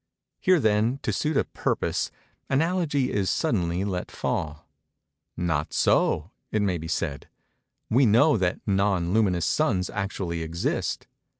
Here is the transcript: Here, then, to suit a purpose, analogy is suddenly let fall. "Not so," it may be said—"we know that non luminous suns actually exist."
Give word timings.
Here, 0.39 0.59
then, 0.59 0.97
to 1.03 1.13
suit 1.13 1.37
a 1.37 1.43
purpose, 1.43 2.09
analogy 2.49 3.11
is 3.11 3.29
suddenly 3.29 3.83
let 3.85 4.09
fall. 4.09 4.67
"Not 5.37 5.73
so," 5.73 6.31
it 6.51 6.63
may 6.63 6.79
be 6.79 6.87
said—"we 6.87 8.07
know 8.07 8.35
that 8.35 8.61
non 8.65 9.13
luminous 9.13 9.45
suns 9.45 9.91
actually 9.91 10.41
exist." 10.41 11.05